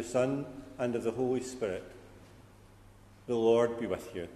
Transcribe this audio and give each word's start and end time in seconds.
the 0.00 0.08
Son, 0.08 0.46
and 0.78 0.96
of 0.96 1.04
the 1.04 1.10
Holy 1.10 1.42
Spirit. 1.42 1.84
The 3.26 3.34
Lord 3.34 3.78
be 3.78 3.86
with 3.86 4.16
you. 4.16 4.28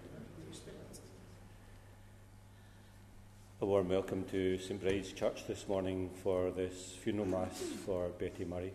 A 3.63 3.65
warm 3.65 3.89
welcome 3.89 4.25
to 4.25 4.59
St 4.59 4.79
Bride's 4.79 5.13
Church 5.13 5.47
this 5.47 5.67
morning 5.67 6.11
for 6.23 6.51
this 6.51 6.93
funeral 7.03 7.25
mass 7.25 7.63
for 7.87 8.11
Betty 8.11 8.45
Murray. 8.45 8.75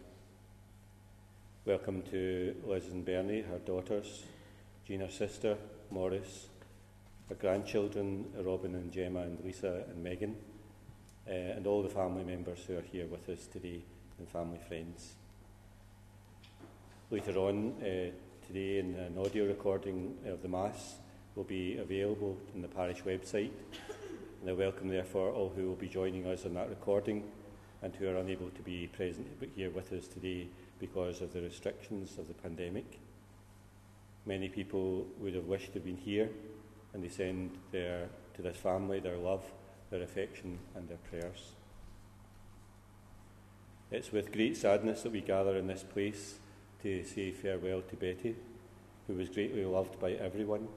Welcome 1.64 2.02
to 2.10 2.56
Liz 2.66 2.88
and 2.88 3.06
Bernie, 3.06 3.42
her 3.42 3.60
daughters, 3.60 4.24
Jean, 4.88 5.02
her 5.02 5.12
sister, 5.12 5.58
Morris, 5.92 6.48
her 7.28 7.36
grandchildren, 7.36 8.26
Robin 8.44 8.74
and 8.74 8.92
Gemma 8.92 9.20
and 9.20 9.38
Lisa 9.46 9.84
and 9.92 10.04
Megan, 10.04 10.36
uh, 11.28 11.34
and 11.34 11.68
all 11.68 11.84
the 11.84 11.90
family 11.90 12.24
members 12.24 12.66
who 12.66 12.80
are 12.80 12.82
here 12.92 13.06
with 13.06 13.30
us 13.30 13.46
today 13.46 13.84
and 14.18 14.28
family 14.28 14.60
friends. 14.68 15.19
Later 17.12 17.40
on 17.40 17.74
uh, 17.82 18.12
today, 18.46 18.78
in 18.78 18.94
an 18.94 19.18
audio 19.18 19.48
recording 19.48 20.16
of 20.28 20.44
the 20.44 20.48
Mass 20.48 20.98
will 21.34 21.44
be 21.44 21.76
available 21.78 22.38
on 22.54 22.62
the 22.62 22.68
parish 22.68 23.02
website. 23.02 23.50
And 24.40 24.48
I 24.48 24.54
welcome, 24.54 24.90
therefore, 24.90 25.32
all 25.32 25.52
who 25.56 25.66
will 25.66 25.76
be 25.76 25.88
joining 25.88 26.28
us 26.28 26.46
on 26.46 26.54
that 26.54 26.70
recording 26.70 27.24
and 27.82 27.96
who 27.96 28.08
are 28.08 28.18
unable 28.18 28.52
to 28.52 28.62
be 28.62 28.86
present 28.86 29.26
here 29.56 29.72
with 29.72 29.92
us 29.92 30.06
today 30.06 30.50
because 30.80 31.22
of 31.22 31.34
the 31.34 31.42
restrictions 31.42 32.20
of 32.20 32.28
the 32.28 32.36
pandemic. 32.36 33.00
Many 34.28 34.48
people 34.48 35.08
would 35.18 35.34
have 35.34 35.46
wished 35.46 35.74
to 35.74 35.80
have 35.80 35.86
been 35.86 35.98
here, 35.98 36.30
and 36.94 37.04
they 37.04 37.10
send 37.10 37.58
their, 37.72 38.08
to 38.36 38.44
this 38.44 38.58
family 38.58 39.00
their 39.00 39.18
love, 39.18 39.46
their 39.90 40.04
affection, 40.04 40.60
and 40.76 40.88
their 40.88 41.00
prayers. 41.10 41.54
It's 43.90 44.12
with 44.12 44.32
great 44.32 44.58
sadness 44.58 45.02
that 45.02 45.12
we 45.12 45.22
gather 45.22 45.58
in 45.58 45.66
this 45.66 45.82
place 45.82 46.36
to 46.84 47.04
say 47.04 47.32
farewell 47.32 47.82
to 47.82 47.96
Betty, 47.96 48.36
who 49.08 49.14
was 49.16 49.30
greatly 49.30 49.66
loved 49.66 50.00
by 50.00 50.14
everyone. 50.14 50.68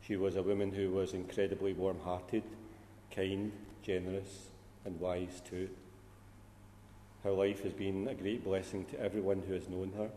She 0.00 0.16
was 0.16 0.36
a 0.36 0.42
woman 0.42 0.72
who 0.72 0.90
was 0.90 1.14
incredibly 1.14 1.72
warm 1.72 2.00
hearted, 2.00 2.42
kind, 3.14 3.52
generous, 3.82 4.46
and 4.84 4.98
wise 5.00 5.40
too. 5.48 5.68
Her 7.22 7.32
life 7.32 7.62
has 7.62 7.72
been 7.72 8.08
a 8.08 8.14
great 8.14 8.44
blessing 8.44 8.84
to 8.86 9.00
everyone 9.00 9.42
who 9.46 9.54
has 9.54 9.68
known 9.68 9.92
her. 9.96 10.10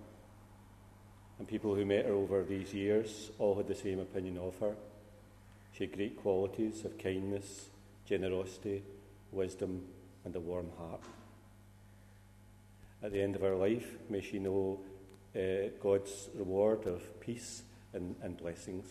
And 1.37 1.47
people 1.47 1.73
who 1.73 1.85
met 1.85 2.05
her 2.05 2.13
over 2.13 2.43
these 2.43 2.73
years 2.73 3.31
all 3.39 3.55
had 3.55 3.67
the 3.67 3.75
same 3.75 3.99
opinion 3.99 4.37
of 4.37 4.57
her. 4.59 4.75
She 5.73 5.85
had 5.85 5.95
great 5.95 6.21
qualities 6.21 6.83
of 6.83 6.97
kindness, 6.97 7.69
generosity, 8.05 8.83
wisdom, 9.31 9.83
and 10.25 10.35
a 10.35 10.39
warm 10.39 10.69
heart 10.77 11.01
at 13.01 13.11
the 13.11 13.21
end 13.21 13.35
of 13.35 13.41
her 13.41 13.55
life, 13.55 13.97
may 14.09 14.21
she 14.21 14.39
know 14.39 14.79
uh, 15.35 15.69
God's 15.81 16.29
reward 16.35 16.85
of 16.85 17.19
peace 17.21 17.63
and, 17.93 18.15
and 18.21 18.37
blessings. 18.37 18.85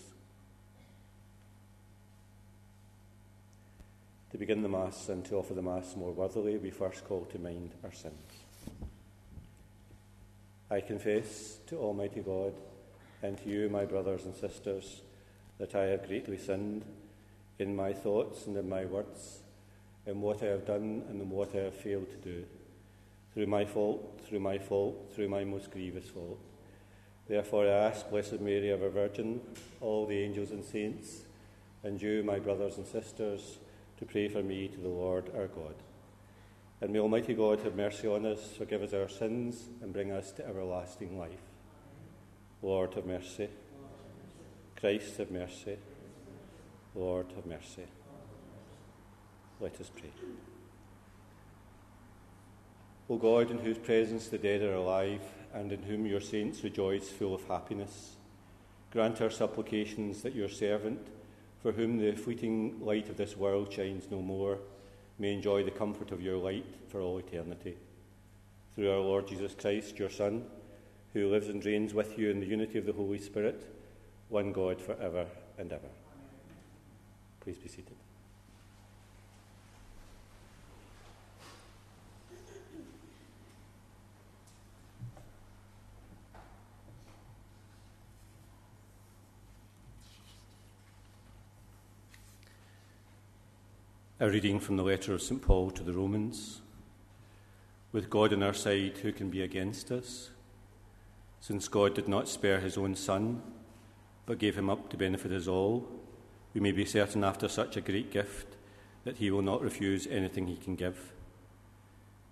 To 4.30 4.38
begin 4.38 4.62
the 4.62 4.68
Mass 4.68 5.08
and 5.08 5.24
to 5.26 5.36
offer 5.36 5.54
the 5.54 5.62
Mass 5.62 5.96
more 5.96 6.12
worthily, 6.12 6.56
we 6.58 6.70
first 6.70 7.04
call 7.06 7.24
to 7.26 7.38
mind 7.38 7.72
our 7.84 7.92
sins. 7.92 8.14
I 10.70 10.80
confess 10.80 11.58
to 11.66 11.78
Almighty 11.78 12.20
God 12.20 12.52
and 13.22 13.38
to 13.38 13.48
you, 13.48 13.68
my 13.68 13.84
brothers 13.84 14.24
and 14.24 14.34
sisters, 14.34 15.00
that 15.58 15.74
I 15.74 15.84
have 15.86 16.06
greatly 16.06 16.38
sinned 16.38 16.84
in 17.58 17.74
my 17.74 17.92
thoughts 17.92 18.46
and 18.46 18.56
in 18.56 18.68
my 18.68 18.84
words, 18.84 19.40
in 20.06 20.20
what 20.20 20.42
I 20.42 20.46
have 20.46 20.66
done 20.66 21.04
and 21.08 21.20
in 21.20 21.30
what 21.30 21.54
I 21.54 21.60
have 21.60 21.74
failed 21.74 22.08
to 22.10 22.16
do 22.16 22.44
through 23.38 23.46
my 23.46 23.64
fault, 23.64 24.20
through 24.26 24.40
my 24.40 24.58
fault, 24.58 25.12
through 25.14 25.28
my 25.28 25.44
most 25.44 25.70
grievous 25.70 26.10
fault. 26.10 26.40
Therefore, 27.28 27.68
I 27.68 27.86
ask 27.86 28.10
Blessed 28.10 28.40
Mary, 28.40 28.72
ever 28.72 28.88
Virgin, 28.88 29.40
all 29.80 30.06
the 30.06 30.18
angels 30.18 30.50
and 30.50 30.64
saints, 30.64 31.18
and 31.84 32.02
you, 32.02 32.24
my 32.24 32.40
brothers 32.40 32.78
and 32.78 32.84
sisters, 32.84 33.58
to 33.98 34.04
pray 34.04 34.26
for 34.26 34.42
me 34.42 34.66
to 34.66 34.80
the 34.80 34.88
Lord 34.88 35.30
our 35.36 35.46
God. 35.46 35.76
And 36.80 36.92
may 36.92 36.98
Almighty 36.98 37.32
God 37.32 37.60
have 37.60 37.76
mercy 37.76 38.08
on 38.08 38.26
us, 38.26 38.54
forgive 38.58 38.82
us 38.82 38.92
our 38.92 39.08
sins, 39.08 39.68
and 39.82 39.92
bring 39.92 40.10
us 40.10 40.32
to 40.32 40.44
everlasting 40.44 41.16
life. 41.16 41.38
Lord, 42.60 42.94
have 42.94 43.06
mercy. 43.06 43.50
Christ, 44.80 45.16
have 45.18 45.30
mercy. 45.30 45.78
Lord, 46.96 47.26
have 47.36 47.46
mercy. 47.46 47.86
Let 49.60 49.80
us 49.80 49.92
pray. 49.96 50.10
O 53.10 53.16
God, 53.16 53.50
in 53.50 53.58
whose 53.58 53.78
presence 53.78 54.28
the 54.28 54.36
dead 54.36 54.62
are 54.62 54.74
alive, 54.74 55.22
and 55.54 55.72
in 55.72 55.82
whom 55.82 56.04
your 56.04 56.20
saints 56.20 56.62
rejoice 56.62 57.08
full 57.08 57.34
of 57.34 57.44
happiness, 57.44 58.16
grant 58.90 59.20
our 59.22 59.30
supplications 59.30 60.22
that 60.22 60.34
your 60.34 60.48
servant, 60.48 61.00
for 61.62 61.72
whom 61.72 61.96
the 61.96 62.12
fleeting 62.12 62.78
light 62.80 63.08
of 63.08 63.16
this 63.16 63.36
world 63.36 63.72
shines 63.72 64.10
no 64.10 64.20
more, 64.20 64.58
may 65.18 65.32
enjoy 65.32 65.64
the 65.64 65.70
comfort 65.70 66.12
of 66.12 66.22
your 66.22 66.36
light 66.36 66.66
for 66.88 67.00
all 67.00 67.18
eternity. 67.18 67.76
Through 68.74 68.90
our 68.90 69.00
Lord 69.00 69.26
Jesus 69.26 69.54
Christ, 69.54 69.98
your 69.98 70.10
Son, 70.10 70.44
who 71.14 71.30
lives 71.30 71.48
and 71.48 71.64
reigns 71.64 71.94
with 71.94 72.18
you 72.18 72.30
in 72.30 72.40
the 72.40 72.46
unity 72.46 72.78
of 72.78 72.86
the 72.86 72.92
Holy 72.92 73.18
Spirit, 73.18 73.74
one 74.28 74.52
God 74.52 74.80
for 74.80 74.94
ever 75.00 75.26
and 75.58 75.72
ever. 75.72 75.88
Please 77.40 77.56
be 77.56 77.68
seated. 77.68 77.96
A 94.20 94.28
reading 94.28 94.58
from 94.58 94.76
the 94.76 94.82
letter 94.82 95.14
of 95.14 95.22
St. 95.22 95.40
Paul 95.40 95.70
to 95.70 95.84
the 95.84 95.92
Romans. 95.92 96.60
With 97.92 98.10
God 98.10 98.32
on 98.32 98.42
our 98.42 98.52
side, 98.52 98.98
who 99.00 99.12
can 99.12 99.30
be 99.30 99.42
against 99.42 99.92
us? 99.92 100.30
Since 101.38 101.68
God 101.68 101.94
did 101.94 102.08
not 102.08 102.28
spare 102.28 102.58
his 102.58 102.76
own 102.76 102.96
Son, 102.96 103.40
but 104.26 104.40
gave 104.40 104.58
him 104.58 104.68
up 104.68 104.90
to 104.90 104.96
benefit 104.96 105.30
us 105.30 105.46
all, 105.46 105.88
we 106.52 106.60
may 106.60 106.72
be 106.72 106.84
certain 106.84 107.22
after 107.22 107.46
such 107.46 107.76
a 107.76 107.80
great 107.80 108.10
gift 108.10 108.56
that 109.04 109.18
he 109.18 109.30
will 109.30 109.40
not 109.40 109.62
refuse 109.62 110.08
anything 110.08 110.48
he 110.48 110.56
can 110.56 110.74
give. 110.74 111.12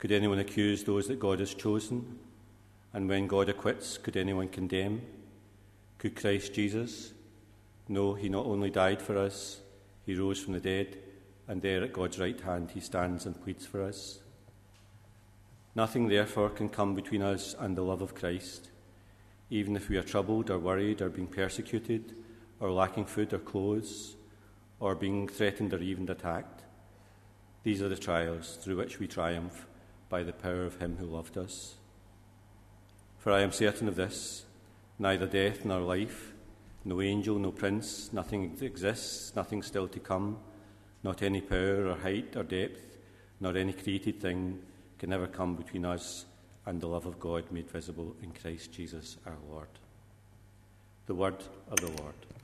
Could 0.01 0.11
anyone 0.11 0.41
accuse 0.41 0.83
those 0.83 1.07
that 1.07 1.21
God 1.21 1.39
has 1.39 1.55
chosen? 1.55 2.19
And 2.95 3.09
when 3.09 3.29
God 3.29 3.49
acquits, 3.49 3.97
could 3.97 4.17
anyone 4.17 4.49
condemn? 4.49 5.03
Could 5.99 6.17
Christ 6.17 6.53
Jesus? 6.53 7.13
No, 7.89 8.15
he 8.15 8.29
not 8.29 8.47
only 8.47 8.71
died 8.71 9.01
for 9.01 9.17
us, 9.17 9.61
he 10.05 10.17
rose 10.17 10.41
from 10.41 10.55
the 10.55 10.59
dead 10.59 10.97
and 11.49 11.63
there 11.63 11.83
at 11.83 11.93
God's 11.93 12.19
right 12.19 12.41
hand 12.41 12.73
he 12.73 12.81
stands 12.81 13.27
and 13.27 13.41
pleads 13.43 13.67
for 13.67 13.83
us. 13.83 14.21
Nothing, 15.75 16.09
therefore, 16.09 16.51
can 16.51 16.69
come 16.69 16.95
between 16.95 17.23
us 17.23 17.55
and 17.59 17.77
the 17.77 17.83
love 17.83 18.03
of 18.03 18.15
Christ, 18.15 18.71
even 19.51 19.77
if 19.77 19.89
we 19.89 19.97
are 19.97 20.03
troubled 20.03 20.51
or 20.51 20.59
worried 20.59 21.03
or 21.03 21.11
being 21.11 21.27
persecuted 21.27 22.15
or 22.61 22.73
lacking 22.73 23.05
food 23.05 23.33
or 23.33 23.39
clothes 23.39 24.17
or 24.81 24.95
being 24.95 25.29
threatened 25.29 25.73
or 25.75 25.79
even 25.79 26.09
attacked. 26.09 26.63
These 27.63 27.83
are 27.83 27.89
the 27.89 27.97
trials 27.97 28.57
through 28.57 28.77
which 28.77 28.99
we 28.99 29.07
triumph 29.07 29.67
by 30.09 30.23
the 30.23 30.33
power 30.33 30.65
of 30.65 30.79
Him 30.79 30.97
who 30.99 31.07
loved 31.07 31.37
us. 31.37 31.75
For 33.19 33.33
I 33.33 33.43
am 33.43 33.53
certain 33.53 33.89
of 33.89 33.97
this 33.97 34.45
neither 34.99 35.27
death 35.27 35.65
nor 35.65 35.81
life, 35.81 36.33
no 36.85 37.03
angel, 37.03 37.39
no 37.39 37.51
prince, 37.53 38.13
nothing 38.13 38.57
exists, 38.63 39.37
nothing 39.37 39.63
still 39.63 39.89
to 39.89 40.01
come 40.01 40.39
not 41.07 41.23
any 41.23 41.41
power 41.41 41.87
or 41.87 41.97
height 41.97 42.35
or 42.35 42.43
depth, 42.43 42.99
nor 43.39 43.57
any 43.57 43.73
created 43.73 44.21
thing 44.21 44.59
can 44.99 45.13
ever 45.13 45.29
come 45.29 45.55
between 45.55 45.85
us 45.85 46.25
and 46.67 46.81
the 46.81 46.89
love 46.89 47.07
of 47.07 47.21
God 47.21 47.45
made 47.53 47.71
visible 47.71 48.17
in 48.25 48.33
Christ 48.33 48.73
Jesus 48.73 49.17
our 49.25 49.37
Lord. 49.49 49.69
The 51.07 51.15
word 51.15 51.45
of 51.71 51.79
the 51.79 52.03
Lord. 52.03 52.36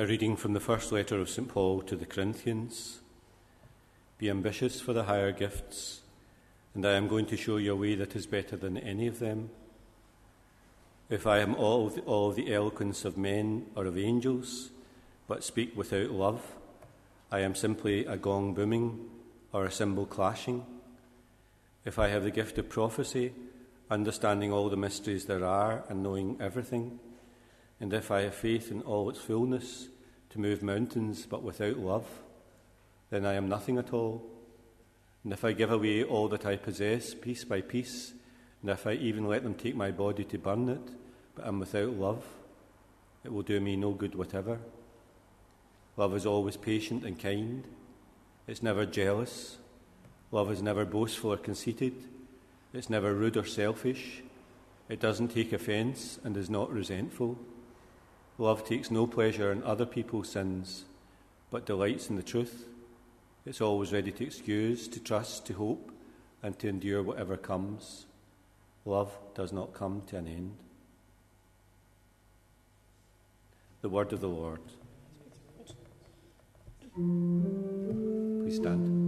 A 0.00 0.06
reading 0.06 0.36
from 0.36 0.52
the 0.52 0.60
first 0.60 0.92
letter 0.92 1.18
of 1.18 1.28
St. 1.28 1.48
Paul 1.48 1.82
to 1.82 1.96
the 1.96 2.06
Corinthians. 2.06 3.00
Be 4.16 4.30
ambitious 4.30 4.80
for 4.80 4.92
the 4.92 5.02
higher 5.02 5.32
gifts, 5.32 6.02
and 6.72 6.86
I 6.86 6.92
am 6.92 7.08
going 7.08 7.26
to 7.26 7.36
show 7.36 7.56
you 7.56 7.72
a 7.72 7.76
way 7.76 7.96
that 7.96 8.14
is 8.14 8.24
better 8.24 8.56
than 8.56 8.78
any 8.78 9.08
of 9.08 9.18
them. 9.18 9.50
If 11.10 11.26
I 11.26 11.40
am 11.40 11.56
all 11.56 11.88
the, 11.88 12.00
all 12.02 12.30
the 12.30 12.54
eloquence 12.54 13.04
of 13.04 13.18
men 13.18 13.66
or 13.74 13.86
of 13.86 13.98
angels, 13.98 14.70
but 15.26 15.42
speak 15.42 15.76
without 15.76 16.12
love, 16.12 16.42
I 17.32 17.40
am 17.40 17.56
simply 17.56 18.06
a 18.06 18.16
gong 18.16 18.54
booming 18.54 19.00
or 19.52 19.64
a 19.64 19.72
cymbal 19.72 20.06
clashing. 20.06 20.64
If 21.84 21.98
I 21.98 22.06
have 22.06 22.22
the 22.22 22.30
gift 22.30 22.56
of 22.58 22.68
prophecy, 22.68 23.32
understanding 23.90 24.52
all 24.52 24.68
the 24.68 24.76
mysteries 24.76 25.24
there 25.24 25.44
are 25.44 25.82
and 25.88 26.04
knowing 26.04 26.36
everything, 26.38 27.00
and 27.80 27.92
if 27.92 28.10
I 28.10 28.22
have 28.22 28.34
faith 28.34 28.70
in 28.70 28.82
all 28.82 29.08
its 29.08 29.20
fullness 29.20 29.88
to 30.30 30.40
move 30.40 30.62
mountains 30.62 31.26
but 31.26 31.42
without 31.42 31.78
love, 31.78 32.06
then 33.10 33.24
I 33.24 33.34
am 33.34 33.48
nothing 33.48 33.78
at 33.78 33.92
all. 33.92 34.22
And 35.24 35.32
if 35.32 35.44
I 35.44 35.52
give 35.52 35.70
away 35.70 36.04
all 36.04 36.28
that 36.28 36.46
I 36.46 36.56
possess 36.56 37.14
piece 37.14 37.44
by 37.44 37.60
piece, 37.60 38.12
and 38.62 38.70
if 38.70 38.86
I 38.86 38.92
even 38.92 39.26
let 39.26 39.42
them 39.42 39.54
take 39.54 39.76
my 39.76 39.90
body 39.90 40.24
to 40.24 40.38
burn 40.38 40.68
it, 40.68 40.90
but 41.34 41.46
am 41.46 41.60
without 41.60 41.92
love, 41.92 42.24
it 43.24 43.32
will 43.32 43.42
do 43.42 43.60
me 43.60 43.76
no 43.76 43.92
good 43.92 44.14
whatever. 44.14 44.58
Love 45.96 46.14
is 46.14 46.26
always 46.26 46.56
patient 46.56 47.04
and 47.04 47.18
kind. 47.18 47.64
It's 48.46 48.62
never 48.62 48.86
jealous. 48.86 49.58
Love 50.30 50.50
is 50.50 50.62
never 50.62 50.84
boastful 50.84 51.32
or 51.32 51.36
conceited. 51.36 51.94
It's 52.72 52.90
never 52.90 53.14
rude 53.14 53.36
or 53.36 53.44
selfish. 53.44 54.22
It 54.88 55.00
doesn't 55.00 55.28
take 55.28 55.52
offence 55.52 56.18
and 56.24 56.36
is 56.36 56.48
not 56.48 56.72
resentful. 56.72 57.38
Love 58.40 58.64
takes 58.64 58.88
no 58.88 59.04
pleasure 59.04 59.50
in 59.50 59.64
other 59.64 59.84
people's 59.84 60.28
sins, 60.28 60.84
but 61.50 61.66
delights 61.66 62.08
in 62.08 62.14
the 62.14 62.22
truth. 62.22 62.66
It's 63.44 63.60
always 63.60 63.92
ready 63.92 64.12
to 64.12 64.24
excuse, 64.24 64.86
to 64.88 65.00
trust, 65.00 65.44
to 65.46 65.54
hope, 65.54 65.90
and 66.40 66.56
to 66.60 66.68
endure 66.68 67.02
whatever 67.02 67.36
comes. 67.36 68.06
Love 68.84 69.18
does 69.34 69.52
not 69.52 69.74
come 69.74 70.02
to 70.06 70.16
an 70.16 70.28
end. 70.28 70.56
The 73.80 73.88
word 73.88 74.12
of 74.12 74.20
the 74.20 74.28
Lord. 74.28 74.60
Please 76.94 78.56
stand. 78.56 79.07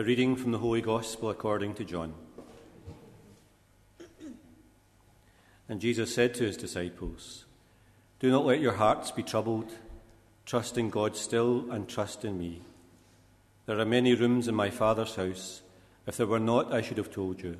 A 0.00 0.02
reading 0.02 0.34
from 0.34 0.50
the 0.50 0.56
Holy 0.56 0.80
Gospel 0.80 1.28
according 1.28 1.74
to 1.74 1.84
John. 1.84 2.14
And 5.68 5.78
Jesus 5.78 6.14
said 6.14 6.32
to 6.32 6.44
his 6.44 6.56
disciples, 6.56 7.44
Do 8.18 8.30
not 8.30 8.46
let 8.46 8.60
your 8.60 8.72
hearts 8.72 9.10
be 9.10 9.22
troubled. 9.22 9.70
Trust 10.46 10.78
in 10.78 10.88
God 10.88 11.16
still 11.16 11.70
and 11.70 11.86
trust 11.86 12.24
in 12.24 12.38
me. 12.38 12.62
There 13.66 13.78
are 13.78 13.84
many 13.84 14.14
rooms 14.14 14.48
in 14.48 14.54
my 14.54 14.70
Father's 14.70 15.16
house. 15.16 15.60
If 16.06 16.16
there 16.16 16.26
were 16.26 16.40
not, 16.40 16.72
I 16.72 16.80
should 16.80 16.96
have 16.96 17.12
told 17.12 17.42
you. 17.42 17.58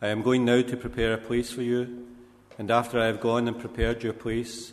I 0.00 0.06
am 0.06 0.22
going 0.22 0.46
now 0.46 0.62
to 0.62 0.76
prepare 0.78 1.12
a 1.12 1.18
place 1.18 1.50
for 1.50 1.60
you, 1.60 2.06
and 2.56 2.70
after 2.70 2.98
I 2.98 3.08
have 3.08 3.20
gone 3.20 3.46
and 3.46 3.60
prepared 3.60 4.02
your 4.02 4.14
place, 4.14 4.72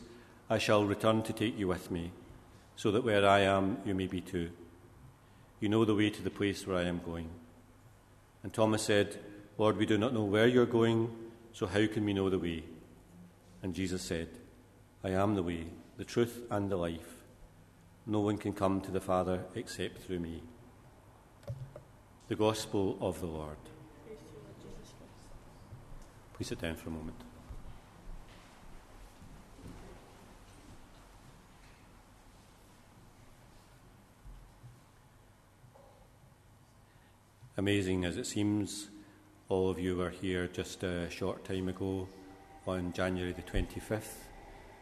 I 0.50 0.60
shall 0.60 0.86
return 0.86 1.24
to 1.24 1.34
take 1.34 1.60
you 1.60 1.68
with 1.68 1.92
me, 1.92 2.14
so 2.78 2.90
that 2.92 3.04
where 3.04 3.28
I 3.28 3.42
am, 3.42 3.80
you 3.84 3.94
may 3.94 4.08
be 4.08 4.22
too. 4.22 4.52
You 5.64 5.70
know 5.70 5.86
the 5.86 5.96
way 5.96 6.10
to 6.10 6.22
the 6.22 6.30
place 6.30 6.68
where 6.68 6.76
I 6.76 6.84
am 6.84 7.00
going. 7.06 7.30
And 8.44 8.52
Thomas 8.52 8.84
said, 8.84 9.18
Lord, 9.58 9.78
we 9.78 9.86
do 9.86 9.98
not 9.98 10.14
know 10.14 10.26
where 10.26 10.46
you're 10.46 10.66
going, 10.66 11.10
so 11.54 11.68
how 11.68 11.88
can 11.88 12.04
we 12.04 12.12
know 12.12 12.30
the 12.30 12.38
way? 12.38 12.66
And 13.62 13.74
Jesus 13.74 14.02
said, 14.02 14.28
I 15.06 15.12
am 15.12 15.36
the 15.36 15.42
way, 15.42 15.68
the 15.96 16.04
truth, 16.04 16.42
and 16.52 16.70
the 16.70 16.76
life. 16.76 17.16
No 18.06 18.20
one 18.20 18.38
can 18.38 18.52
come 18.52 18.82
to 18.82 18.92
the 18.92 19.00
Father 19.00 19.46
except 19.56 20.00
through 20.00 20.20
me. 20.20 20.44
The 22.28 22.36
Gospel 22.36 22.98
of 23.00 23.22
the 23.22 23.28
Lord. 23.28 23.56
Please 26.34 26.50
sit 26.50 26.60
down 26.60 26.76
for 26.76 26.90
a 26.90 26.92
moment. 26.92 27.22
Amazing 37.56 38.04
as 38.04 38.18
it 38.18 38.26
seems, 38.26 38.90
all 39.48 39.70
of 39.70 39.78
you 39.78 39.96
were 39.96 40.10
here 40.10 40.48
just 40.48 40.82
a 40.82 41.08
short 41.12 41.46
time 41.46 41.70
ago 41.70 42.08
on 42.66 42.92
January 42.94 43.32
the 43.32 43.44
25th 43.44 44.24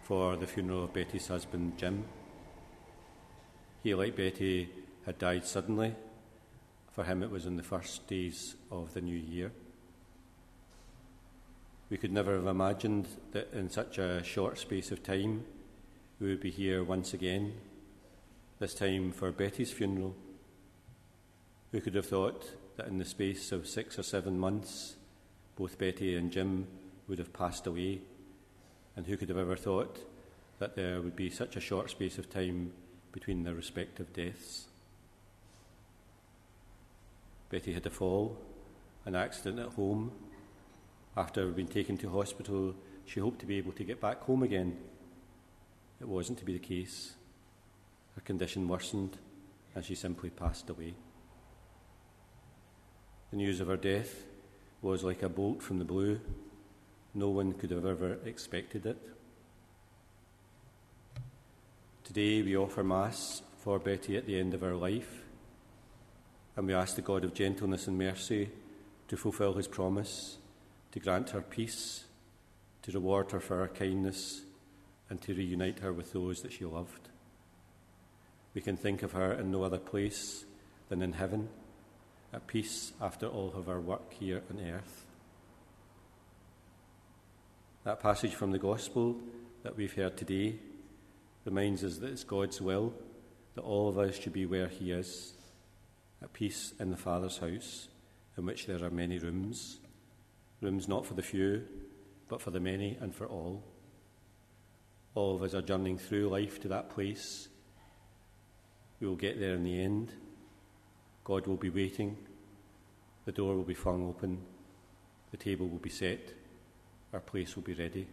for 0.03 0.37
the 0.37 0.47
funeral 0.47 0.85
of 0.85 0.93
Betty's 0.93 1.27
husband, 1.27 1.77
Jim. 1.77 2.05
He, 3.83 3.93
like 3.93 4.15
Betty, 4.15 4.69
had 5.05 5.19
died 5.19 5.45
suddenly. 5.45 5.95
For 6.93 7.03
him, 7.03 7.21
it 7.23 7.29
was 7.29 7.45
in 7.45 7.57
the 7.57 7.63
first 7.63 8.07
days 8.07 8.55
of 8.71 8.93
the 8.93 9.01
new 9.01 9.17
year. 9.17 9.51
We 11.89 11.97
could 11.97 12.13
never 12.13 12.35
have 12.35 12.47
imagined 12.47 13.09
that 13.33 13.49
in 13.51 13.69
such 13.69 13.97
a 13.97 14.23
short 14.23 14.57
space 14.57 14.93
of 14.93 15.03
time 15.03 15.43
we 16.21 16.29
would 16.29 16.39
be 16.39 16.51
here 16.51 16.85
once 16.85 17.13
again, 17.13 17.51
this 18.59 18.73
time 18.73 19.11
for 19.11 19.29
Betty's 19.33 19.73
funeral. 19.73 20.15
Who 21.73 21.81
could 21.81 21.95
have 21.95 22.05
thought 22.05 22.60
that 22.81 22.89
in 22.89 22.97
the 22.97 23.05
space 23.05 23.51
of 23.51 23.67
six 23.67 23.99
or 23.99 24.03
seven 24.03 24.39
months, 24.39 24.95
both 25.55 25.77
Betty 25.77 26.15
and 26.15 26.31
Jim 26.31 26.65
would 27.07 27.19
have 27.19 27.31
passed 27.31 27.67
away. 27.67 28.01
And 28.95 29.05
who 29.05 29.17
could 29.17 29.29
have 29.29 29.37
ever 29.37 29.55
thought 29.55 29.99
that 30.57 30.75
there 30.75 30.99
would 30.99 31.15
be 31.15 31.29
such 31.29 31.55
a 31.55 31.59
short 31.59 31.91
space 31.91 32.17
of 32.17 32.27
time 32.27 32.73
between 33.11 33.43
their 33.43 33.53
respective 33.53 34.11
deaths? 34.13 34.65
Betty 37.51 37.73
had 37.73 37.85
a 37.85 37.91
fall, 37.91 38.39
an 39.05 39.13
accident 39.13 39.59
at 39.59 39.73
home. 39.73 40.11
After 41.15 41.45
being 41.49 41.67
taken 41.67 41.99
to 41.99 42.09
hospital, 42.09 42.73
she 43.05 43.19
hoped 43.19 43.41
to 43.41 43.45
be 43.45 43.59
able 43.59 43.73
to 43.73 43.83
get 43.83 44.01
back 44.01 44.21
home 44.21 44.41
again. 44.41 44.75
It 45.99 46.07
wasn't 46.07 46.39
to 46.39 46.45
be 46.45 46.53
the 46.53 46.67
case. 46.67 47.13
Her 48.15 48.21
condition 48.21 48.67
worsened 48.67 49.19
and 49.75 49.85
she 49.85 49.93
simply 49.93 50.31
passed 50.31 50.67
away. 50.71 50.95
The 53.31 53.37
news 53.37 53.61
of 53.61 53.69
her 53.69 53.77
death 53.77 54.25
was 54.81 55.05
like 55.05 55.23
a 55.23 55.29
bolt 55.29 55.63
from 55.63 55.79
the 55.79 55.85
blue. 55.85 56.19
No 57.13 57.29
one 57.29 57.53
could 57.53 57.71
have 57.71 57.85
ever 57.85 58.17
expected 58.25 58.85
it. 58.85 58.97
Today 62.03 62.41
we 62.41 62.57
offer 62.57 62.83
Mass 62.83 63.41
for 63.59 63.79
Betty 63.79 64.17
at 64.17 64.25
the 64.25 64.37
end 64.37 64.53
of 64.53 64.59
her 64.59 64.75
life, 64.75 65.23
and 66.57 66.67
we 66.67 66.73
ask 66.73 66.97
the 66.97 67.01
God 67.01 67.23
of 67.23 67.33
gentleness 67.33 67.87
and 67.87 67.97
mercy 67.97 68.49
to 69.07 69.15
fulfill 69.15 69.53
his 69.53 69.67
promise, 69.67 70.37
to 70.91 70.99
grant 70.99 71.29
her 71.29 71.41
peace, 71.41 72.03
to 72.81 72.91
reward 72.91 73.31
her 73.31 73.39
for 73.39 73.59
her 73.59 73.69
kindness, 73.69 74.41
and 75.09 75.21
to 75.21 75.33
reunite 75.33 75.79
her 75.79 75.93
with 75.93 76.11
those 76.11 76.41
that 76.41 76.51
she 76.51 76.65
loved. 76.65 77.07
We 78.53 78.59
can 78.59 78.75
think 78.75 79.03
of 79.03 79.13
her 79.13 79.31
in 79.31 79.51
no 79.51 79.63
other 79.63 79.77
place 79.77 80.43
than 80.89 81.01
in 81.01 81.13
heaven 81.13 81.47
at 82.33 82.47
peace 82.47 82.93
after 83.01 83.27
all 83.27 83.53
of 83.55 83.67
our 83.67 83.79
work 83.79 84.13
here 84.13 84.41
on 84.49 84.59
earth. 84.65 85.05
That 87.83 87.99
passage 87.99 88.35
from 88.35 88.51
the 88.51 88.59
Gospel 88.59 89.17
that 89.63 89.75
we've 89.75 89.93
heard 89.93 90.15
today 90.17 90.59
reminds 91.45 91.83
us 91.83 91.97
that 91.97 92.11
it's 92.11 92.23
God's 92.23 92.61
will 92.61 92.93
that 93.55 93.61
all 93.61 93.89
of 93.89 93.97
us 93.97 94.17
should 94.17 94.33
be 94.33 94.45
where 94.45 94.67
He 94.67 94.91
is, 94.91 95.33
at 96.21 96.33
peace 96.33 96.73
in 96.79 96.89
the 96.89 96.97
Father's 96.97 97.37
house, 97.37 97.89
in 98.37 98.45
which 98.45 98.65
there 98.65 98.83
are 98.83 98.89
many 98.89 99.19
rooms, 99.19 99.79
rooms 100.61 100.87
not 100.87 101.05
for 101.05 101.15
the 101.15 101.21
few, 101.21 101.63
but 102.29 102.41
for 102.41 102.51
the 102.51 102.59
many 102.59 102.97
and 103.01 103.13
for 103.13 103.25
all. 103.27 103.63
All 105.15 105.35
of 105.35 105.43
us 105.43 105.53
are 105.53 105.61
journeying 105.61 105.97
through 105.97 106.29
life 106.29 106.61
to 106.61 106.69
that 106.69 106.89
place. 106.89 107.49
We 108.99 109.07
will 109.07 109.17
get 109.17 109.39
there 109.39 109.55
in 109.55 109.63
the 109.63 109.83
end. 109.83 110.13
God 111.23 111.47
will 111.47 111.57
be 111.57 111.69
waiting. 111.69 112.17
The 113.25 113.31
door 113.31 113.55
will 113.55 113.63
be 113.63 113.73
flung 113.73 114.07
open. 114.07 114.39
The 115.31 115.37
table 115.37 115.67
will 115.67 115.77
be 115.77 115.89
set. 115.89 116.33
Our 117.13 117.19
place 117.19 117.55
will 117.55 117.63
be 117.63 117.73
ready. 117.73 118.07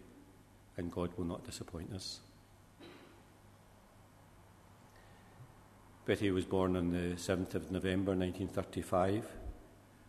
And 0.76 0.92
God 0.92 1.10
will 1.16 1.24
not 1.24 1.44
disappoint 1.44 1.92
us. 1.92 2.20
Betty 6.04 6.30
was 6.30 6.44
born 6.44 6.76
on 6.76 6.90
the 6.90 7.16
7th 7.16 7.54
of 7.54 7.70
November 7.70 8.12
1935. 8.12 9.26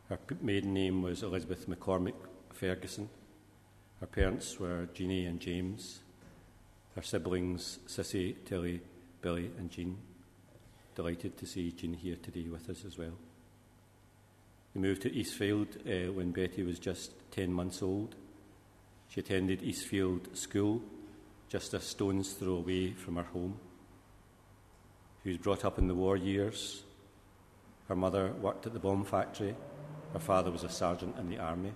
Her 0.08 0.20
maiden 0.42 0.74
name 0.74 1.02
was 1.02 1.24
Elizabeth 1.24 1.68
McCormick 1.70 2.16
Ferguson. 2.54 3.10
Her 4.00 4.08
parents 4.08 4.60
were 4.60 4.88
Jeanie 4.94 5.26
and 5.26 5.40
James. 5.40 6.00
Her 6.96 7.02
siblings, 7.02 7.80
Sissy, 7.88 8.36
Tilly, 8.46 8.82
Billy, 9.22 9.52
and 9.58 9.70
Jean. 9.70 9.98
Delighted 11.00 11.38
to 11.38 11.46
see 11.46 11.72
Jean 11.72 11.94
here 11.94 12.18
today 12.22 12.50
with 12.50 12.70
us 12.70 12.84
as 12.86 12.98
well. 12.98 13.14
We 14.76 14.82
moved 14.82 15.04
to 15.04 15.10
Eastfield 15.10 15.78
uh, 15.88 16.12
when 16.12 16.32
Betty 16.32 16.62
was 16.62 16.78
just 16.78 17.14
10 17.32 17.54
months 17.54 17.82
old. 17.82 18.16
She 19.08 19.22
attended 19.22 19.64
Eastfield 19.64 20.36
School, 20.36 20.82
just 21.48 21.74
a 21.74 21.80
stone's 21.80 22.34
throw 22.34 22.56
away 22.56 22.92
from 22.92 23.16
her 23.16 23.24
home. 23.24 23.58
She 25.24 25.30
was 25.30 25.38
brought 25.38 25.64
up 25.64 25.80
in 25.80 25.88
the 25.88 25.96
war 25.96 26.18
years. 26.18 26.84
Her 27.88 27.96
mother 27.96 28.34
worked 28.34 28.66
at 28.66 28.74
the 28.74 28.80
bomb 28.80 29.06
factory. 29.06 29.56
Her 30.12 30.20
father 30.20 30.52
was 30.52 30.66
a 30.66 30.70
sergeant 30.70 31.18
in 31.18 31.30
the 31.30 31.40
army. 31.40 31.72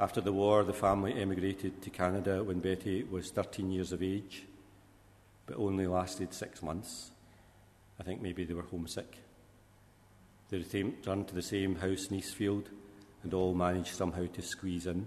After 0.00 0.22
the 0.22 0.32
war, 0.32 0.64
the 0.64 0.72
family 0.72 1.12
emigrated 1.20 1.82
to 1.82 1.90
Canada 1.90 2.42
when 2.42 2.60
Betty 2.60 3.02
was 3.02 3.30
13 3.30 3.70
years 3.70 3.92
of 3.92 4.02
age, 4.02 4.44
but 5.46 5.58
only 5.58 5.86
lasted 5.86 6.32
six 6.32 6.62
months. 6.62 7.10
I 7.98 8.02
think 8.02 8.22
maybe 8.22 8.44
they 8.44 8.54
were 8.54 8.62
homesick. 8.62 9.18
They 10.50 10.58
returned 10.58 11.28
to 11.28 11.34
the 11.34 11.42
same 11.42 11.76
house 11.76 12.06
in 12.06 12.16
Eastfield 12.16 12.70
and 13.22 13.34
all 13.34 13.54
managed 13.54 13.94
somehow 13.94 14.26
to 14.26 14.42
squeeze 14.42 14.86
in. 14.86 15.06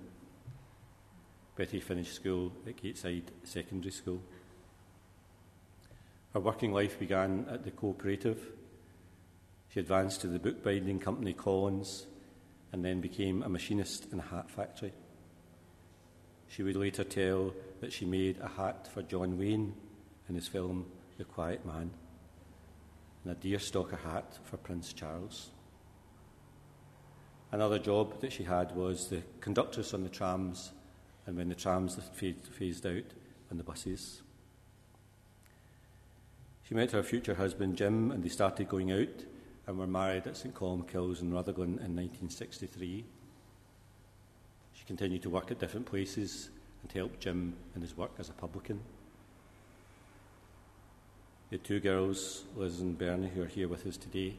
Betty 1.56 1.80
finished 1.80 2.14
school 2.14 2.52
at 2.68 2.78
Gateside 2.78 3.24
Secondary 3.44 3.92
School. 3.92 4.22
Her 6.34 6.40
working 6.40 6.72
life 6.72 7.00
began 7.00 7.46
at 7.50 7.64
the 7.64 7.72
cooperative. 7.72 8.40
She 9.70 9.80
advanced 9.80 10.22
to 10.22 10.28
the 10.28 10.40
bookbinding 10.40 11.00
company 11.00 11.34
Collins 11.34 12.06
and 12.72 12.84
then 12.84 13.02
became 13.02 13.44
a 13.44 13.50
machinist 13.50 14.12
in 14.12 14.20
a 14.20 14.24
hat 14.24 14.50
factory. 14.52 14.94
She 16.48 16.64
would 16.64 16.76
later 16.76 17.04
tell 17.04 17.54
that 17.82 17.94
she 17.94 18.06
made 18.06 18.40
a 18.40 18.48
hat 18.48 18.88
for 18.94 19.02
John 19.02 19.38
Wayne 19.38 19.74
in 20.30 20.36
his 20.36 20.48
film 20.48 20.86
The 21.18 21.24
Quiet 21.24 21.66
Man 21.66 21.92
and 23.24 23.32
a 23.34 23.36
deerstalker 23.36 24.00
hat 24.00 24.38
for 24.44 24.58
Prince 24.58 24.94
Charles. 24.94 25.50
Another 27.52 27.80
job 27.80 28.20
that 28.22 28.34
she 28.34 28.44
had 28.44 28.76
was 28.76 29.08
the 29.08 29.24
conductress 29.42 29.94
on 29.94 30.04
the 30.04 30.10
trams 30.10 30.72
and 31.26 31.38
when 31.38 31.50
the 31.50 31.56
trams 31.56 32.00
phased 32.14 32.86
out 32.86 33.04
on 33.52 33.58
the 33.58 33.64
buses. 33.64 34.22
She 36.64 36.76
met 36.76 36.92
her 36.92 37.04
future 37.04 37.36
husband 37.36 37.78
Jim 37.78 38.12
and 38.12 38.24
they 38.24 38.30
started 38.30 38.68
going 38.68 38.92
out 38.92 39.24
and 39.66 39.78
were 39.78 39.88
married 39.88 40.28
at 40.28 40.38
St 40.38 40.54
Columbkille's 40.54 41.22
in 41.22 41.34
Rutherglen 41.34 41.80
in 41.80 41.96
1963. 41.96 43.06
She 44.74 44.86
continued 44.86 45.22
to 45.24 45.30
work 45.30 45.52
at 45.52 45.60
different 45.60 45.86
places 45.86 46.50
and 46.82 46.92
helped 46.92 47.22
Jim 47.22 47.56
in 47.76 47.82
his 47.82 47.96
work 47.96 48.12
as 48.20 48.30
a 48.30 48.34
publican. 48.34 48.82
The 51.50 51.58
two 51.58 51.80
girls, 51.80 52.44
Liz 52.58 52.82
and 52.82 52.98
Bernie, 52.98 53.30
who 53.30 53.42
are 53.42 53.48
here 53.48 53.70
with 53.70 53.88
us 53.88 53.96
today, 53.96 54.36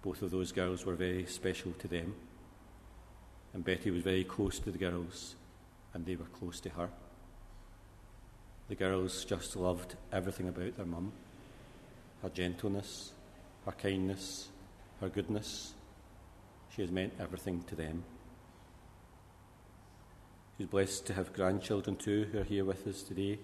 both 0.00 0.22
of 0.22 0.30
those 0.30 0.52
girls 0.52 0.86
were 0.86 0.94
very 0.94 1.26
special 1.26 1.72
to 1.72 1.88
them. 1.88 2.14
And 3.52 3.62
Betty 3.62 3.90
was 3.90 4.02
very 4.02 4.24
close 4.24 4.58
to 4.60 4.70
the 4.70 4.78
girls, 4.78 5.34
and 5.92 6.06
they 6.06 6.16
were 6.16 6.24
close 6.24 6.60
to 6.60 6.70
her. 6.70 6.88
The 8.68 8.74
girls 8.74 9.26
just 9.26 9.54
loved 9.54 9.96
everything 10.10 10.48
about 10.48 10.76
their 10.76 10.86
mum 10.86 11.12
her 12.22 12.28
gentleness, 12.30 13.12
her 13.64 13.72
kindness, 13.72 14.48
her 15.00 15.08
goodness. 15.08 15.74
She 16.74 16.82
has 16.82 16.90
meant 16.90 17.12
everything 17.20 17.62
to 17.68 17.76
them. 17.76 18.02
She's 20.56 20.66
blessed 20.66 21.06
to 21.06 21.14
have 21.14 21.32
grandchildren 21.32 21.96
too 21.96 22.26
who 22.32 22.40
are 22.40 22.44
here 22.44 22.64
with 22.64 22.86
us 22.86 23.02
today 23.02 23.38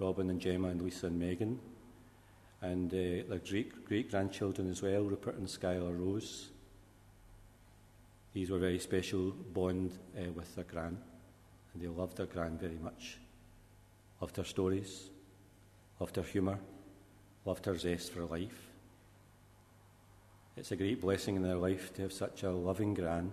Robin 0.00 0.28
and 0.28 0.40
Gemma 0.40 0.68
and 0.68 0.82
Lisa 0.82 1.06
and 1.06 1.20
Megan 1.20 1.60
and 2.62 2.92
uh, 2.92 3.28
their 3.28 3.40
great 3.48 3.84
great 3.84 4.10
grandchildren 4.10 4.70
as 4.70 4.82
well, 4.82 5.02
Rupert 5.02 5.36
and 5.36 5.46
Skylar 5.46 5.98
Rose. 5.98 6.48
These 8.32 8.50
were 8.50 8.58
very 8.58 8.78
special 8.78 9.30
bond 9.30 9.98
uh, 10.16 10.30
with 10.32 10.54
their 10.54 10.64
gran, 10.64 10.98
and 11.72 11.82
they 11.82 11.88
loved 11.88 12.16
their 12.16 12.26
gran 12.26 12.58
very 12.58 12.78
much. 12.82 13.18
Loved 14.20 14.36
her 14.36 14.44
stories, 14.44 15.10
loved 16.00 16.16
her 16.16 16.22
humour, 16.22 16.58
loved 17.44 17.64
her 17.66 17.76
zest 17.76 18.12
for 18.12 18.24
life. 18.24 18.70
It's 20.56 20.72
a 20.72 20.76
great 20.76 21.00
blessing 21.02 21.36
in 21.36 21.42
their 21.42 21.56
life 21.56 21.92
to 21.94 22.02
have 22.02 22.12
such 22.12 22.42
a 22.42 22.50
loving 22.50 22.94
gran. 22.94 23.32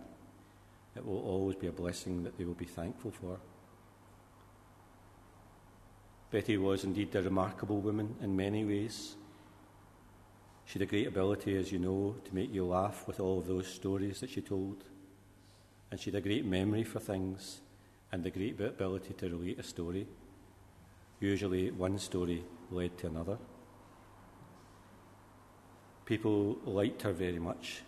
It 0.95 1.05
will 1.05 1.21
always 1.21 1.55
be 1.55 1.67
a 1.67 1.71
blessing 1.71 2.23
that 2.23 2.37
they 2.37 2.43
will 2.43 2.53
be 2.53 2.65
thankful 2.65 3.11
for. 3.11 3.39
Betty 6.33 6.57
was 6.57 6.83
indeed 6.83 7.13
a 7.13 7.21
remarkable 7.21 7.79
woman 7.79 8.15
in 8.19 8.35
many 8.35 8.65
ways. 8.65 9.13
She 10.65 10.79
had 10.79 10.81
a 10.81 10.89
great 10.89 11.05
ability, 11.05 11.55
as 11.55 11.71
you 11.71 11.77
know, 11.77 12.15
to 12.25 12.33
make 12.33 12.51
you 12.51 12.65
laugh 12.65 13.07
with 13.07 13.19
all 13.19 13.37
of 13.37 13.45
those 13.45 13.67
stories 13.67 14.19
that 14.19 14.31
she 14.31 14.41
told. 14.41 14.83
And 15.91 15.99
she 15.99 16.09
had 16.09 16.17
a 16.17 16.27
great 16.27 16.43
memory 16.43 16.85
for 16.85 16.99
things 16.99 17.61
and 18.11 18.25
a 18.25 18.31
great 18.31 18.59
ability 18.59 19.13
to 19.13 19.29
relate 19.29 19.59
a 19.59 19.63
story. 19.63 20.07
Usually, 21.19 21.69
one 21.69 21.99
story 21.99 22.43
led 22.71 22.97
to 22.97 23.07
another. 23.07 23.37
People 26.03 26.57
liked 26.65 27.03
her 27.03 27.13
very 27.13 27.37
much 27.37 27.83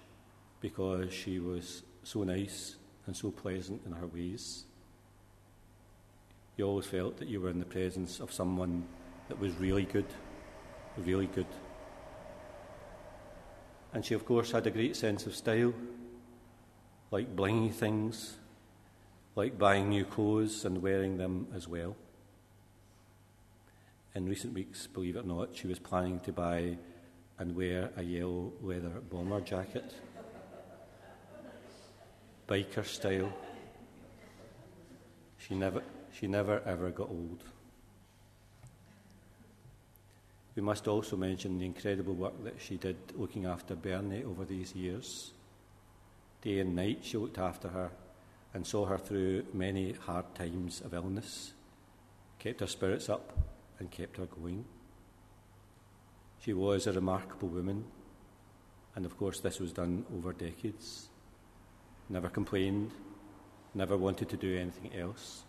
because 0.61 1.11
she 1.11 1.39
was 1.39 1.81
so 2.03 2.23
nice 2.23 2.75
and 3.07 3.17
so 3.17 3.31
pleasant 3.31 3.81
in 3.87 3.93
her 3.93 4.05
ways 4.05 4.65
you 6.57 6.65
always 6.65 6.85
felt 6.85 7.17
that 7.17 7.27
you 7.27 7.41
were 7.41 7.49
in 7.49 7.59
the 7.59 7.65
presence 7.65 8.19
of 8.19 8.31
someone 8.31 8.85
that 9.27 9.39
was 9.39 9.53
really 9.55 9.83
good, 9.83 10.05
really 10.97 11.27
good. 11.27 11.47
And 13.93 14.05
she, 14.05 14.13
of 14.13 14.25
course, 14.25 14.51
had 14.51 14.67
a 14.67 14.71
great 14.71 14.95
sense 14.95 15.25
of 15.25 15.35
style, 15.35 15.73
like 17.11 17.35
blingy 17.35 17.73
things, 17.73 18.37
like 19.35 19.57
buying 19.57 19.89
new 19.89 20.05
clothes 20.05 20.65
and 20.65 20.81
wearing 20.81 21.17
them 21.17 21.47
as 21.55 21.67
well. 21.67 21.95
In 24.13 24.27
recent 24.27 24.53
weeks, 24.53 24.87
believe 24.87 25.17
it 25.17 25.25
or 25.25 25.27
not, 25.27 25.49
she 25.55 25.67
was 25.67 25.77
planning 25.77 26.21
to 26.21 26.31
buy 26.31 26.77
and 27.37 27.53
wear 27.53 27.89
a 27.97 28.03
yellow 28.03 28.53
leather 28.61 29.01
bomber 29.09 29.41
jacket. 29.41 29.93
Biker 32.47 32.85
style. 32.85 33.33
She 35.37 35.53
never, 35.53 35.81
she 36.17 36.27
never 36.27 36.61
ever 36.65 36.89
got 36.89 37.09
old. 37.09 37.43
We 40.55 40.61
must 40.61 40.87
also 40.87 41.17
mention 41.17 41.59
the 41.59 41.65
incredible 41.65 42.13
work 42.13 42.41
that 42.45 42.55
she 42.59 42.77
did 42.77 42.95
looking 43.15 43.45
after 43.45 43.75
Bernie 43.75 44.23
over 44.23 44.45
these 44.45 44.73
years. 44.73 45.31
Day 46.41 46.59
and 46.59 46.75
night 46.75 46.99
she 47.01 47.17
looked 47.17 47.37
after 47.37 47.67
her 47.67 47.91
and 48.53 48.65
saw 48.65 48.85
her 48.85 48.97
through 48.97 49.43
many 49.53 49.91
hard 49.91 50.33
times 50.33 50.79
of 50.79 50.93
illness, 50.93 51.51
kept 52.39 52.61
her 52.61 52.67
spirits 52.67 53.09
up, 53.09 53.37
and 53.79 53.91
kept 53.91 54.15
her 54.15 54.27
going. 54.27 54.63
She 56.39 56.53
was 56.53 56.87
a 56.87 56.93
remarkable 56.93 57.49
woman, 57.49 57.83
and 58.95 59.05
of 59.05 59.17
course, 59.17 59.41
this 59.41 59.59
was 59.59 59.73
done 59.73 60.05
over 60.15 60.31
decades. 60.31 61.09
Never 62.07 62.29
complained, 62.29 62.91
never 63.73 63.97
wanted 63.97 64.29
to 64.29 64.37
do 64.37 64.57
anything 64.57 64.95
else. 64.97 65.43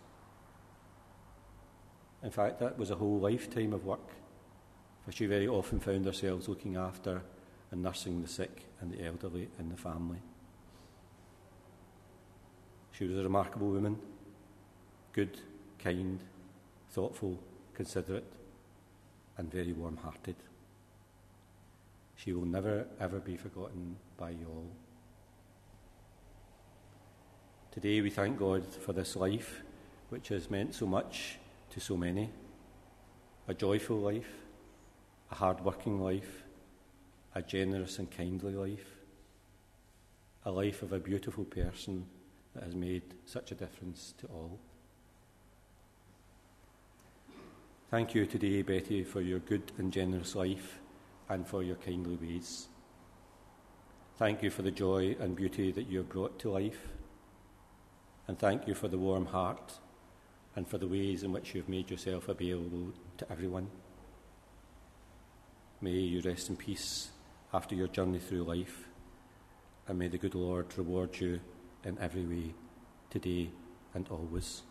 In 2.23 2.31
fact, 2.31 2.59
that 2.59 2.77
was 2.77 2.89
a 2.89 2.95
whole 2.95 3.19
lifetime 3.19 3.73
of 3.73 3.85
work, 3.85 4.09
for 5.05 5.11
she 5.11 5.25
very 5.25 5.47
often 5.47 5.79
found 5.79 6.05
herself 6.05 6.47
looking 6.47 6.75
after 6.75 7.21
and 7.71 7.83
nursing 7.83 8.21
the 8.21 8.27
sick 8.27 8.65
and 8.81 8.91
the 8.91 9.05
elderly 9.05 9.49
in 9.59 9.69
the 9.69 9.77
family. 9.77 10.21
She 12.91 13.05
was 13.05 13.17
a 13.17 13.23
remarkable 13.23 13.69
woman, 13.69 13.97
good, 15.13 15.39
kind, 15.77 16.19
thoughtful, 16.89 17.39
considerate, 17.75 18.33
and 19.37 19.51
very 19.51 19.73
warm 19.73 19.97
hearted. 19.97 20.35
She 22.15 22.33
will 22.33 22.45
never, 22.45 22.87
ever 22.99 23.19
be 23.19 23.37
forgotten 23.37 23.97
by 24.17 24.31
you 24.31 24.47
all. 24.47 24.71
Today 27.71 28.01
we 28.01 28.09
thank 28.09 28.39
God 28.39 28.65
for 28.65 28.93
this 28.93 29.15
life, 29.15 29.61
which 30.09 30.29
has 30.29 30.49
meant 30.49 30.73
so 30.73 30.87
much 30.87 31.37
to 31.77 31.83
so 31.83 31.95
many 31.95 32.27
a 33.47 33.53
joyful 33.53 33.97
life, 33.97 34.33
a 35.31 35.35
hard 35.35 35.63
working 35.63 36.01
life, 36.01 36.43
a 37.35 37.41
generous 37.41 37.99
and 37.99 38.09
kindly 38.09 38.55
life, 38.55 38.87
a 40.45 40.51
life 40.51 40.81
of 40.81 40.91
a 40.91 40.99
beautiful 40.99 41.45
person 41.45 42.03
that 42.55 42.63
has 42.63 42.73
made 42.73 43.03
such 43.25 43.51
a 43.51 43.55
difference 43.55 44.15
to 44.17 44.25
all. 44.27 44.59
Thank 47.91 48.15
you 48.15 48.25
today, 48.25 48.63
Betty, 48.63 49.03
for 49.03 49.21
your 49.21 49.39
good 49.39 49.71
and 49.77 49.93
generous 49.93 50.35
life 50.35 50.79
and 51.29 51.47
for 51.47 51.61
your 51.61 51.75
kindly 51.75 52.15
ways. 52.15 52.69
Thank 54.17 54.41
you 54.41 54.49
for 54.49 54.63
the 54.63 54.71
joy 54.71 55.15
and 55.19 55.35
beauty 55.35 55.71
that 55.71 55.87
you 55.87 55.99
have 55.99 56.09
brought 56.09 56.39
to 56.39 56.49
life. 56.49 56.87
And 58.27 58.37
thank 58.39 58.67
you 58.67 58.73
for 58.73 58.87
the 58.87 58.97
warm 58.97 59.27
heart 59.27 59.79
and 60.57 60.67
for 60.67 60.79
the 60.79 60.87
ways 60.87 61.21
in 61.21 61.31
which 61.31 61.53
you 61.53 61.61
have 61.61 61.69
made 61.69 61.91
yourself 61.91 62.27
available 62.29 62.91
to 63.15 63.31
everyone. 63.31 63.67
May 65.81 65.91
you 65.91 66.19
rest 66.21 66.49
in 66.49 66.57
peace 66.57 67.09
after 67.53 67.75
your 67.75 67.87
journey 67.87 68.17
through 68.17 68.41
life, 68.41 68.87
and 69.87 69.99
may 69.99 70.07
the 70.07 70.17
good 70.17 70.33
Lord 70.33 70.65
reward 70.75 71.19
you 71.19 71.39
in 71.83 71.95
every 71.99 72.25
way, 72.25 72.55
today 73.11 73.51
and 73.93 74.07
always. 74.09 74.63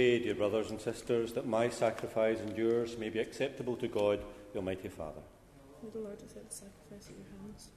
Pray, 0.00 0.18
dear 0.18 0.34
brothers 0.34 0.70
and 0.70 0.80
sisters, 0.80 1.34
that 1.34 1.46
my 1.46 1.68
sacrifice 1.68 2.40
and 2.40 2.56
yours 2.56 2.96
may 2.96 3.10
be 3.10 3.18
acceptable 3.18 3.76
to 3.76 3.86
God, 3.86 4.18
the 4.54 4.58
Almighty 4.60 4.88
Father. 4.88 5.20
May 5.82 5.90
the 5.90 5.98
Lord 5.98 6.14
accept 6.22 6.48
the 6.48 6.54
sacrifice 6.56 7.10
at 7.10 7.16
your 7.18 7.26
hands. 7.38 7.68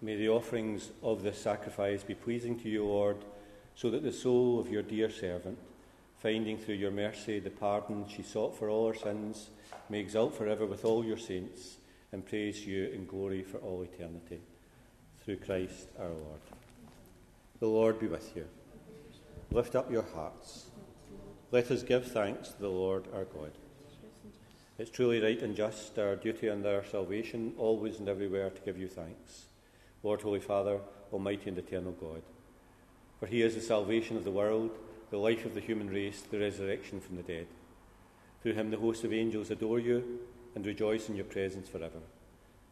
May 0.00 0.14
the 0.14 0.28
offerings 0.28 0.90
of 1.02 1.24
this 1.24 1.40
sacrifice 1.40 2.04
be 2.04 2.14
pleasing 2.14 2.56
to 2.60 2.68
you, 2.68 2.84
Lord, 2.84 3.16
so 3.74 3.90
that 3.90 4.04
the 4.04 4.12
soul 4.12 4.60
of 4.60 4.70
your 4.70 4.82
dear 4.82 5.10
servant, 5.10 5.58
finding 6.18 6.56
through 6.56 6.76
your 6.76 6.92
mercy 6.92 7.40
the 7.40 7.50
pardon 7.50 8.06
she 8.08 8.22
sought 8.22 8.56
for 8.56 8.68
all 8.70 8.86
her 8.86 8.94
sins, 8.94 9.50
may 9.88 9.98
exult 9.98 10.38
forever 10.38 10.66
with 10.66 10.84
all 10.84 11.04
your 11.04 11.18
saints 11.18 11.78
and 12.12 12.24
praise 12.24 12.64
you 12.64 12.90
in 12.90 13.06
glory 13.06 13.42
for 13.42 13.58
all 13.58 13.82
eternity. 13.82 14.40
Through 15.24 15.38
Christ 15.38 15.88
our 15.98 16.10
Lord. 16.10 16.40
The 17.58 17.66
Lord 17.66 17.98
be 17.98 18.06
with 18.06 18.36
you. 18.36 18.46
Lift 19.52 19.76
up 19.76 19.92
your 19.92 20.06
hearts. 20.14 20.70
Let 21.50 21.70
us 21.70 21.82
give 21.82 22.06
thanks 22.06 22.48
to 22.48 22.60
the 22.62 22.70
Lord 22.70 23.04
our 23.14 23.26
God. 23.26 23.52
It's 24.78 24.90
truly 24.90 25.20
right 25.20 25.42
and 25.42 25.54
just, 25.54 25.98
our 25.98 26.16
duty 26.16 26.48
and 26.48 26.64
our 26.64 26.82
salvation, 26.82 27.52
always 27.58 27.98
and 27.98 28.08
everywhere 28.08 28.48
to 28.48 28.62
give 28.62 28.78
you 28.78 28.88
thanks. 28.88 29.44
Lord, 30.02 30.22
Holy 30.22 30.40
Father, 30.40 30.80
Almighty 31.12 31.50
and 31.50 31.58
Eternal 31.58 31.92
God. 31.92 32.22
For 33.20 33.26
he 33.26 33.42
is 33.42 33.54
the 33.54 33.60
salvation 33.60 34.16
of 34.16 34.24
the 34.24 34.30
world, 34.30 34.70
the 35.10 35.18
life 35.18 35.44
of 35.44 35.52
the 35.52 35.60
human 35.60 35.90
race, 35.90 36.22
the 36.22 36.40
resurrection 36.40 36.98
from 36.98 37.16
the 37.16 37.22
dead. 37.22 37.46
Through 38.42 38.54
him 38.54 38.70
the 38.70 38.78
host 38.78 39.04
of 39.04 39.12
angels 39.12 39.50
adore 39.50 39.80
you 39.80 40.20
and 40.54 40.64
rejoice 40.64 41.10
in 41.10 41.16
your 41.16 41.26
presence 41.26 41.68
forever. 41.68 42.00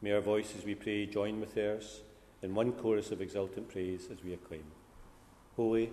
May 0.01 0.13
our 0.13 0.23
voices, 0.23 0.65
we 0.65 0.75
pray, 0.75 1.05
join 1.05 1.41
with 1.41 1.55
theirs 1.55 2.01
in 2.41 2.55
one 2.55 2.73
chorus 2.73 3.11
of 3.11 3.21
exultant 3.21 3.69
praise 3.69 4.09
as 4.11 4.25
we 4.25 4.33
acclaim. 4.33 4.65
Holy, 5.57 5.93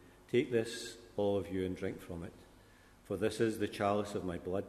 Take 0.31 0.49
this, 0.49 0.95
all 1.17 1.37
of 1.37 1.51
you, 1.51 1.65
and 1.65 1.75
drink 1.75 2.01
from 2.01 2.23
it, 2.23 2.31
for 3.03 3.17
this 3.17 3.41
is 3.41 3.59
the 3.59 3.67
chalice 3.67 4.15
of 4.15 4.23
my 4.23 4.37
blood, 4.37 4.63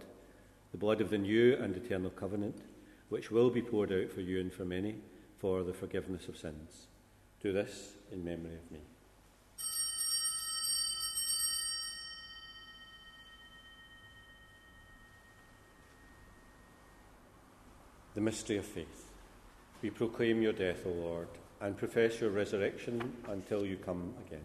the 0.73 0.79
blood 0.79 1.01
of 1.01 1.11
the 1.11 1.19
new 1.19 1.55
and 1.55 1.77
eternal 1.77 2.11
covenant, 2.11 2.57
which 3.11 3.31
will 3.31 3.49
be 3.49 3.63
poured 3.63 3.93
out 3.93 4.11
for 4.11 4.23
you 4.23 4.41
and 4.41 4.53
for 4.53 4.65
many 4.65 4.97
for 5.39 5.63
the 5.63 5.73
forgiveness 5.73 6.27
of 6.27 6.37
sins. 6.37 6.89
Do 7.41 7.53
this 7.53 7.93
in 8.11 8.25
memory 8.25 8.55
of 8.55 8.73
me. 8.73 8.81
The 18.17 18.21
mystery 18.21 18.57
of 18.57 18.67
faith. 18.67 19.11
We 19.81 19.91
proclaim 19.91 20.43
your 20.43 20.53
death, 20.53 20.87
O 20.87 20.91
Lord, 20.91 21.29
and 21.61 21.77
profess 21.77 22.21
your 22.21 22.31
resurrection 22.31 23.13
until 23.29 23.65
you 23.65 23.77
come 23.77 24.15
again. 24.27 24.45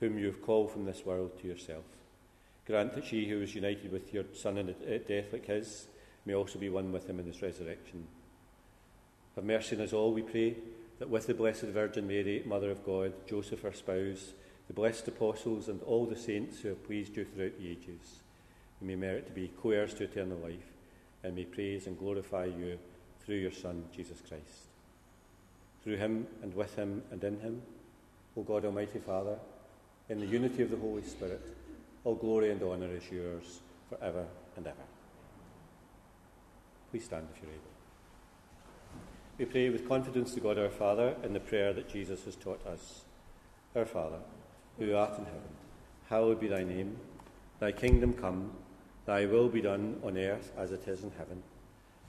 whom 0.00 0.18
you 0.18 0.26
have 0.26 0.42
called 0.42 0.70
from 0.70 0.84
this 0.84 1.04
world 1.04 1.38
to 1.40 1.48
yourself. 1.48 1.84
Grant 2.66 2.94
that 2.94 3.04
she 3.04 3.28
who 3.28 3.38
was 3.38 3.54
united 3.54 3.92
with 3.92 4.12
your 4.12 4.24
Son 4.34 4.58
in 4.58 4.68
a 4.68 4.94
eh, 4.94 4.98
death 5.06 5.32
like 5.32 5.46
his 5.46 5.86
may 6.24 6.34
also 6.34 6.58
be 6.58 6.68
one 6.68 6.92
with 6.92 7.08
him 7.08 7.20
in 7.20 7.26
his 7.26 7.40
resurrection. 7.40 8.06
Have 9.36 9.44
mercy 9.44 9.76
on 9.76 9.82
us 9.82 9.92
all, 9.92 10.12
we 10.12 10.22
pray, 10.22 10.56
that 10.98 11.08
with 11.08 11.26
the 11.26 11.34
Blessed 11.34 11.62
Virgin 11.62 12.06
Mary, 12.06 12.42
Mother 12.44 12.70
of 12.70 12.84
God, 12.84 13.12
Joseph 13.26 13.60
her 13.62 13.72
spouse, 13.72 14.32
the 14.66 14.72
blessed 14.72 15.06
apostles, 15.08 15.68
and 15.68 15.82
all 15.82 16.06
the 16.06 16.16
saints 16.16 16.60
who 16.60 16.68
have 16.68 16.84
pleased 16.84 17.16
you 17.16 17.24
throughout 17.24 17.58
the 17.58 17.70
ages, 17.70 18.20
we 18.80 18.88
may 18.88 18.96
merit 18.96 19.26
to 19.26 19.32
be 19.32 19.52
co 19.62 19.70
heirs 19.70 19.94
to 19.94 20.04
eternal 20.04 20.38
life, 20.38 20.72
and 21.22 21.34
may 21.36 21.44
praise 21.44 21.86
and 21.86 21.98
glorify 21.98 22.46
you 22.46 22.78
through 23.24 23.36
your 23.36 23.52
Son, 23.52 23.84
Jesus 23.94 24.20
Christ. 24.26 24.70
Through 25.84 25.96
him, 25.96 26.26
and 26.42 26.54
with 26.54 26.74
him, 26.74 27.02
and 27.10 27.22
in 27.22 27.40
him, 27.40 27.62
O 28.36 28.42
God 28.42 28.64
Almighty 28.64 28.98
Father, 28.98 29.38
in 30.08 30.20
the 30.20 30.26
unity 30.26 30.62
of 30.62 30.70
the 30.70 30.76
Holy 30.76 31.02
Spirit, 31.02 31.42
all 32.04 32.14
glory 32.14 32.50
and 32.50 32.62
honour 32.62 32.90
is 32.94 33.10
yours 33.10 33.60
for 33.88 33.98
ever 34.02 34.24
and 34.56 34.66
ever. 34.66 34.76
Please 36.90 37.04
stand 37.04 37.26
if 37.34 37.42
you're 37.42 37.50
able. 37.50 37.62
We 39.38 39.44
pray 39.44 39.68
with 39.70 39.88
confidence 39.88 40.32
to 40.34 40.40
God 40.40 40.58
our 40.58 40.70
Father 40.70 41.16
in 41.22 41.32
the 41.32 41.40
prayer 41.40 41.72
that 41.72 41.88
Jesus 41.88 42.24
has 42.24 42.36
taught 42.36 42.64
us. 42.66 43.02
Our 43.74 43.84
Father, 43.84 44.20
who 44.78 44.94
art 44.94 45.18
in 45.18 45.24
heaven, 45.24 45.40
hallowed 46.08 46.40
be 46.40 46.48
thy 46.48 46.62
name. 46.62 46.96
Thy 47.58 47.72
kingdom 47.72 48.14
come, 48.14 48.52
thy 49.04 49.26
will 49.26 49.48
be 49.48 49.60
done 49.60 50.00
on 50.04 50.16
earth 50.16 50.52
as 50.56 50.72
it 50.72 50.86
is 50.86 51.02
in 51.02 51.10
heaven. 51.18 51.42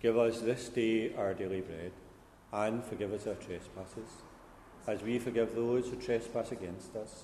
Give 0.02 0.18
us 0.18 0.42
this 0.42 0.70
day 0.70 1.14
our 1.16 1.34
daily 1.34 1.62
bread, 1.62 1.92
and 2.54 2.84
forgive 2.84 3.12
us 3.12 3.26
our 3.26 3.34
trespasses, 3.34 4.10
as 4.86 5.02
we 5.02 5.18
forgive 5.20 5.56
those 5.56 5.88
who 5.88 5.96
trespass 5.96 6.52
against 6.52 6.96
us. 6.96 7.24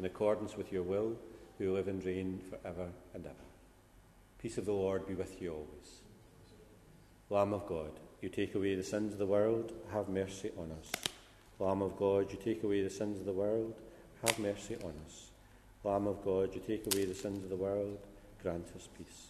in 0.00 0.06
accordance 0.06 0.56
with 0.56 0.72
your 0.72 0.82
will, 0.82 1.14
who 1.58 1.74
live 1.74 1.86
and 1.86 2.02
reign 2.02 2.40
for 2.48 2.58
ever 2.66 2.88
and 3.12 3.26
ever. 3.26 3.34
Peace 4.40 4.56
of 4.56 4.64
the 4.64 4.72
Lord 4.72 5.06
be 5.06 5.12
with 5.12 5.42
you 5.42 5.52
always. 5.52 6.00
Lamb 7.28 7.52
of 7.52 7.66
God, 7.66 7.90
you 8.22 8.30
take 8.30 8.54
away 8.54 8.74
the 8.74 8.82
sins 8.82 9.12
of 9.12 9.18
the 9.18 9.26
world, 9.26 9.74
have 9.92 10.08
mercy 10.08 10.52
on 10.56 10.72
us. 10.72 10.90
Lamb 11.58 11.82
of 11.82 11.98
God, 11.98 12.32
you 12.32 12.38
take 12.42 12.64
away 12.64 12.80
the 12.80 12.88
sins 12.88 13.18
of 13.18 13.26
the 13.26 13.34
world, 13.34 13.74
have 14.24 14.38
mercy 14.38 14.76
on 14.76 14.94
us. 15.04 15.26
Lamb 15.84 16.06
of 16.06 16.24
God, 16.24 16.54
you 16.54 16.62
take 16.66 16.86
away 16.94 17.04
the 17.04 17.14
sins 17.14 17.44
of 17.44 17.50
the 17.50 17.56
world, 17.56 17.98
grant 18.42 18.68
us 18.74 18.88
peace. 18.96 19.29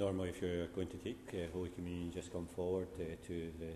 Normally, 0.00 0.30
if 0.30 0.40
you're 0.40 0.66
going 0.68 0.86
to 0.86 0.96
take 0.96 1.28
uh, 1.34 1.52
Holy 1.52 1.68
Communion, 1.68 2.10
just 2.10 2.32
come 2.32 2.46
forward 2.46 2.88
uh, 2.98 3.04
to 3.26 3.52
the 3.60 3.72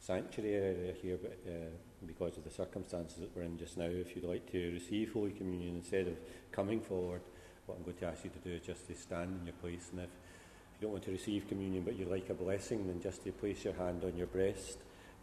sanctuary 0.00 0.54
area 0.54 0.94
here, 1.02 1.18
but 1.20 1.38
uh, 1.46 1.68
because 2.06 2.38
of 2.38 2.44
the 2.44 2.50
circumstances 2.50 3.18
that 3.18 3.36
we're 3.36 3.42
in 3.42 3.58
just 3.58 3.76
now, 3.76 3.84
if 3.84 4.16
you'd 4.16 4.24
like 4.24 4.50
to 4.52 4.72
receive 4.72 5.12
Holy 5.12 5.32
Communion 5.32 5.76
instead 5.76 6.08
of 6.08 6.16
coming 6.50 6.80
forward, 6.80 7.20
what 7.66 7.76
I'm 7.76 7.84
going 7.84 7.98
to 7.98 8.06
ask 8.06 8.24
you 8.24 8.30
to 8.30 8.38
do 8.38 8.54
is 8.54 8.62
just 8.62 8.86
to 8.86 8.96
stand 8.96 9.38
in 9.38 9.44
your 9.44 9.54
place. 9.56 9.90
And 9.92 10.00
if 10.00 10.08
you 10.80 10.86
don't 10.86 10.92
want 10.92 11.04
to 11.04 11.10
receive 11.10 11.46
communion 11.46 11.82
but 11.82 11.98
you'd 11.98 12.08
like 12.08 12.30
a 12.30 12.34
blessing, 12.34 12.86
then 12.86 13.02
just 13.02 13.22
to 13.24 13.32
place 13.32 13.62
your 13.62 13.74
hand 13.74 14.02
on 14.02 14.16
your 14.16 14.28
breast 14.28 14.78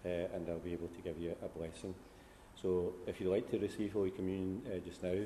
uh, 0.06 0.36
and 0.36 0.48
I'll 0.48 0.60
be 0.60 0.74
able 0.74 0.90
to 0.90 1.02
give 1.02 1.18
you 1.18 1.36
a 1.44 1.48
blessing. 1.48 1.96
So 2.62 2.94
if 3.08 3.20
you'd 3.20 3.32
like 3.32 3.50
to 3.50 3.58
receive 3.58 3.94
Holy 3.94 4.12
Communion 4.12 4.62
uh, 4.68 4.78
just 4.88 5.02
now, 5.02 5.18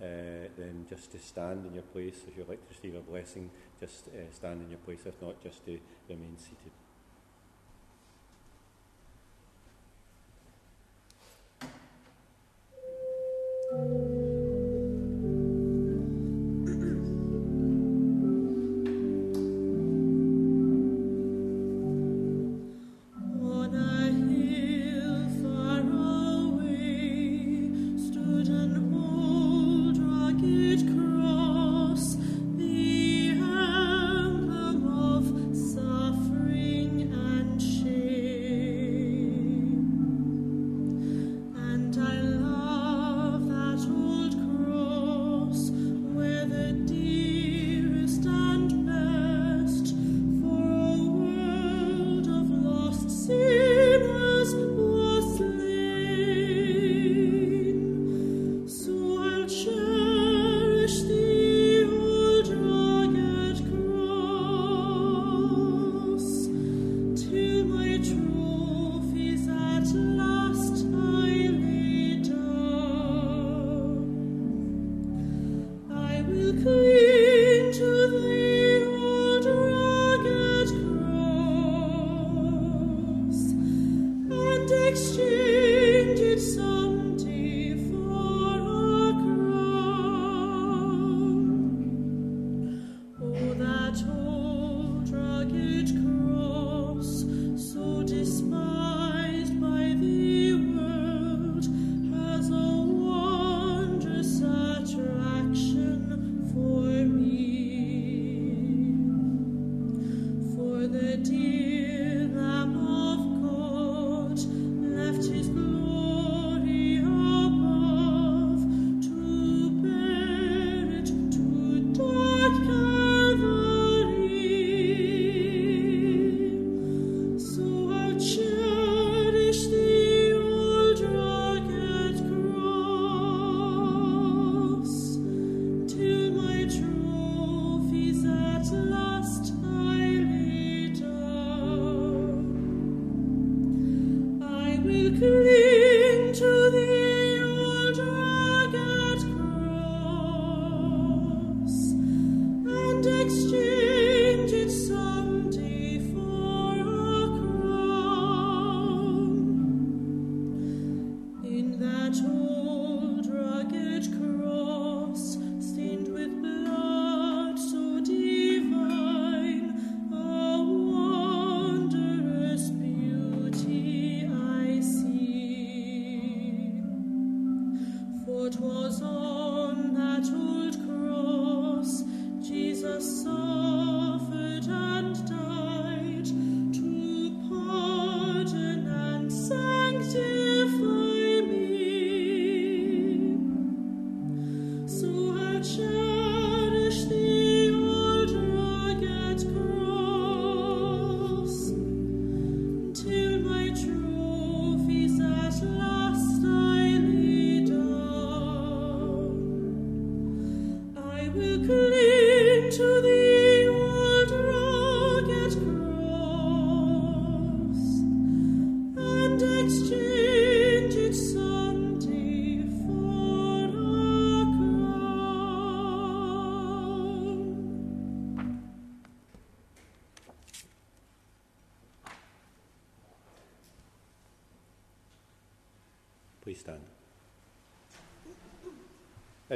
uh, 0.00 0.48
then 0.56 0.86
just 0.88 1.12
to 1.12 1.18
stand 1.18 1.66
in 1.66 1.74
your 1.74 1.82
place. 1.82 2.20
If 2.26 2.36
you'd 2.36 2.48
like 2.48 2.62
to 2.68 2.74
receive 2.74 2.94
a 2.94 3.00
blessing, 3.00 3.50
just 3.80 4.08
uh, 4.08 4.32
stand 4.32 4.62
in 4.62 4.70
your 4.70 4.78
place. 4.80 5.00
If 5.04 5.20
not, 5.20 5.42
just 5.42 5.64
to 5.66 5.78
remain 6.08 6.36
seated. 6.36 6.72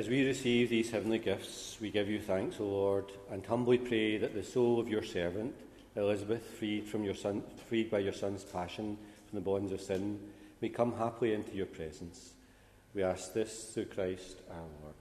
As 0.03 0.09
we 0.09 0.27
receive 0.27 0.69
these 0.69 0.91
heavenly 0.91 1.21
gifts, 1.21 1.79
we 1.81 1.89
give 1.89 2.09
you 2.09 2.19
thanks, 2.19 2.59
O 2.59 2.65
Lord, 2.65 3.05
and 3.31 3.47
humbly 3.47 3.79
pray 3.79 4.19
that 4.19 4.35
the 4.35 4.43
soul 4.43 4.81
of 4.81 4.89
your 4.89 5.05
servant, 5.05 5.55
Elizabeth, 5.95 6.45
freed, 6.59 6.89
from 6.89 7.05
your 7.05 7.15
son, 7.15 7.45
freed 7.69 7.89
by 7.89 8.01
your 8.01 8.13
Son's 8.13 8.43
passion 8.43 8.99
from 9.29 9.39
the 9.39 9.45
bonds 9.45 9.71
of 9.71 9.81
sin, 9.81 10.19
may 10.61 10.71
come 10.71 10.93
happily 10.99 11.35
into 11.35 11.55
your 11.55 11.67
presence. 11.67 12.33
We 12.95 13.05
ask 13.05 13.33
this 13.33 13.71
through 13.73 13.85
Christ 13.85 14.39
our 14.51 14.67
Lord. 14.83 14.97